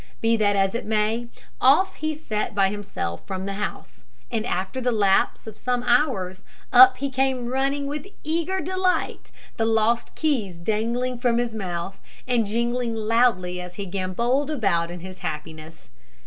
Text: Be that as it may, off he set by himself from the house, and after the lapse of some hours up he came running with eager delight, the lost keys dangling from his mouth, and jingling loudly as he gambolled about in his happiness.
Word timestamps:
Be 0.19 0.35
that 0.37 0.55
as 0.55 0.73
it 0.73 0.83
may, 0.87 1.27
off 1.61 1.93
he 1.97 2.15
set 2.15 2.55
by 2.55 2.69
himself 2.69 3.21
from 3.27 3.45
the 3.45 3.53
house, 3.53 4.03
and 4.31 4.47
after 4.47 4.81
the 4.81 4.91
lapse 4.91 5.45
of 5.45 5.59
some 5.59 5.83
hours 5.83 6.41
up 6.73 6.97
he 6.97 7.11
came 7.11 7.45
running 7.45 7.85
with 7.85 8.07
eager 8.23 8.61
delight, 8.61 9.29
the 9.57 9.65
lost 9.65 10.15
keys 10.15 10.57
dangling 10.57 11.19
from 11.19 11.37
his 11.37 11.53
mouth, 11.53 11.99
and 12.27 12.47
jingling 12.47 12.95
loudly 12.95 13.61
as 13.61 13.75
he 13.75 13.85
gambolled 13.85 14.49
about 14.49 14.89
in 14.89 15.01
his 15.01 15.19
happiness. 15.19 15.91